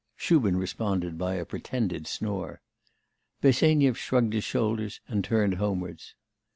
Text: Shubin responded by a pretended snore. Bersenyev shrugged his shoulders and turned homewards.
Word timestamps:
Shubin 0.15 0.57
responded 0.57 1.19
by 1.19 1.35
a 1.35 1.45
pretended 1.45 2.07
snore. 2.07 2.59
Bersenyev 3.41 3.95
shrugged 3.99 4.33
his 4.33 4.43
shoulders 4.43 4.99
and 5.07 5.23
turned 5.23 5.57
homewards. 5.57 6.15